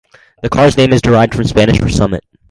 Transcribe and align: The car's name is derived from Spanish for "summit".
The 0.41 0.49
car's 0.49 0.77
name 0.77 0.93
is 0.93 1.01
derived 1.03 1.35
from 1.35 1.43
Spanish 1.43 1.77
for 1.77 1.87
"summit". 1.87 2.23